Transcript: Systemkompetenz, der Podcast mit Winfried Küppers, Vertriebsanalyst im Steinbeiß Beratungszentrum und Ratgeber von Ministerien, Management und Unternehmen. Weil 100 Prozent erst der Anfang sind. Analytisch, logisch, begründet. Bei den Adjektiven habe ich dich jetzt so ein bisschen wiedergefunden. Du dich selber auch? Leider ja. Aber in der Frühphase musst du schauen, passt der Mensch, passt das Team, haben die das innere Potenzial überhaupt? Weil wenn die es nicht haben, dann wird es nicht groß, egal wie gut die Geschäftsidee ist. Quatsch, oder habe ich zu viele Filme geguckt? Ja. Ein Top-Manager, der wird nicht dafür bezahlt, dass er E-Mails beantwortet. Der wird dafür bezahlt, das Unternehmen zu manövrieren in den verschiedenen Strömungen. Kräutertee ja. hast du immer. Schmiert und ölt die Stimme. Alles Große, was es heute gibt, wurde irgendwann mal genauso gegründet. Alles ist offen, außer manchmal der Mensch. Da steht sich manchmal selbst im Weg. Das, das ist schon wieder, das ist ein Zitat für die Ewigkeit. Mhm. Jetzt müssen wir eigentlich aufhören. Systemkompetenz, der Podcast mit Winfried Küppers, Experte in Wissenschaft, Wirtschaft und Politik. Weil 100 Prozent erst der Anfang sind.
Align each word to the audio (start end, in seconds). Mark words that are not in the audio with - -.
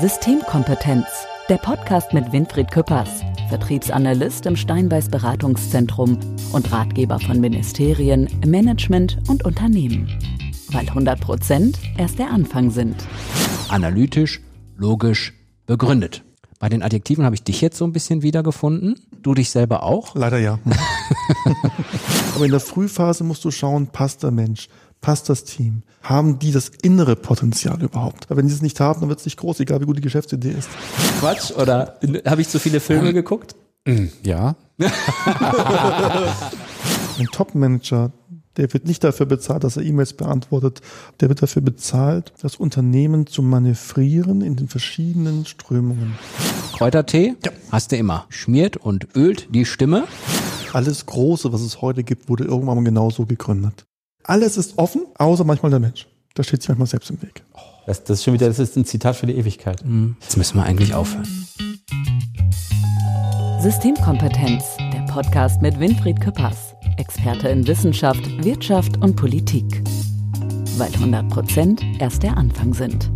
Systemkompetenz, 0.00 1.06
der 1.48 1.56
Podcast 1.56 2.12
mit 2.12 2.30
Winfried 2.30 2.70
Küppers, 2.70 3.10
Vertriebsanalyst 3.48 4.46
im 4.46 4.54
Steinbeiß 4.54 5.08
Beratungszentrum 5.08 6.20
und 6.52 6.70
Ratgeber 6.70 7.18
von 7.18 7.40
Ministerien, 7.40 8.28
Management 8.46 9.18
und 9.28 9.44
Unternehmen. 9.44 10.06
Weil 10.68 10.88
100 10.88 11.20
Prozent 11.20 11.80
erst 11.96 12.20
der 12.20 12.30
Anfang 12.30 12.70
sind. 12.70 12.94
Analytisch, 13.70 14.40
logisch, 14.76 15.34
begründet. 15.66 16.22
Bei 16.60 16.68
den 16.68 16.84
Adjektiven 16.84 17.24
habe 17.24 17.34
ich 17.34 17.42
dich 17.42 17.60
jetzt 17.60 17.76
so 17.76 17.84
ein 17.84 17.92
bisschen 17.92 18.22
wiedergefunden. 18.22 19.00
Du 19.22 19.34
dich 19.34 19.50
selber 19.50 19.82
auch? 19.82 20.14
Leider 20.14 20.38
ja. 20.38 20.60
Aber 22.36 22.44
in 22.44 22.52
der 22.52 22.60
Frühphase 22.60 23.24
musst 23.24 23.44
du 23.44 23.50
schauen, 23.50 23.88
passt 23.88 24.22
der 24.22 24.30
Mensch, 24.30 24.68
passt 25.00 25.28
das 25.28 25.44
Team, 25.44 25.82
haben 26.02 26.38
die 26.38 26.52
das 26.52 26.70
innere 26.82 27.16
Potenzial 27.16 27.82
überhaupt? 27.82 28.28
Weil 28.28 28.38
wenn 28.38 28.46
die 28.46 28.52
es 28.54 28.62
nicht 28.62 28.80
haben, 28.80 29.00
dann 29.00 29.08
wird 29.08 29.20
es 29.20 29.24
nicht 29.24 29.38
groß, 29.38 29.60
egal 29.60 29.80
wie 29.80 29.86
gut 29.86 29.96
die 29.96 30.02
Geschäftsidee 30.02 30.52
ist. 30.52 30.68
Quatsch, 31.20 31.52
oder 31.52 31.98
habe 32.26 32.40
ich 32.40 32.48
zu 32.48 32.58
viele 32.58 32.80
Filme 32.80 33.12
geguckt? 33.12 33.54
Ja. 34.22 34.56
Ein 37.18 37.26
Top-Manager, 37.32 38.12
der 38.58 38.72
wird 38.72 38.86
nicht 38.86 39.02
dafür 39.04 39.26
bezahlt, 39.26 39.64
dass 39.64 39.76
er 39.76 39.84
E-Mails 39.84 40.12
beantwortet. 40.12 40.80
Der 41.20 41.28
wird 41.28 41.42
dafür 41.42 41.62
bezahlt, 41.62 42.32
das 42.42 42.56
Unternehmen 42.56 43.26
zu 43.26 43.42
manövrieren 43.42 44.40
in 44.42 44.56
den 44.56 44.68
verschiedenen 44.68 45.46
Strömungen. 45.46 46.14
Kräutertee 46.76 47.34
ja. 47.44 47.52
hast 47.70 47.92
du 47.92 47.96
immer. 47.96 48.26
Schmiert 48.28 48.76
und 48.76 49.16
ölt 49.16 49.48
die 49.54 49.64
Stimme. 49.64 50.04
Alles 50.72 51.06
Große, 51.06 51.52
was 51.52 51.62
es 51.62 51.80
heute 51.80 52.04
gibt, 52.04 52.28
wurde 52.28 52.44
irgendwann 52.44 52.76
mal 52.76 52.84
genauso 52.84 53.26
gegründet. 53.26 53.87
Alles 54.28 54.58
ist 54.58 54.76
offen, 54.76 55.06
außer 55.16 55.42
manchmal 55.42 55.70
der 55.70 55.80
Mensch. 55.80 56.06
Da 56.34 56.42
steht 56.42 56.60
sich 56.60 56.68
manchmal 56.68 56.86
selbst 56.86 57.08
im 57.08 57.22
Weg. 57.22 57.42
Das, 57.86 58.04
das 58.04 58.18
ist 58.18 58.24
schon 58.24 58.34
wieder, 58.34 58.46
das 58.46 58.58
ist 58.58 58.76
ein 58.76 58.84
Zitat 58.84 59.16
für 59.16 59.26
die 59.26 59.32
Ewigkeit. 59.32 59.82
Mhm. 59.82 60.16
Jetzt 60.20 60.36
müssen 60.36 60.58
wir 60.58 60.64
eigentlich 60.64 60.92
aufhören. 60.92 61.26
Systemkompetenz, 63.62 64.64
der 64.92 65.06
Podcast 65.10 65.62
mit 65.62 65.80
Winfried 65.80 66.20
Küppers, 66.20 66.74
Experte 66.98 67.48
in 67.48 67.66
Wissenschaft, 67.66 68.20
Wirtschaft 68.44 68.98
und 68.98 69.16
Politik. 69.16 69.82
Weil 70.76 70.92
100 70.92 71.30
Prozent 71.30 71.82
erst 71.98 72.22
der 72.22 72.36
Anfang 72.36 72.74
sind. 72.74 73.10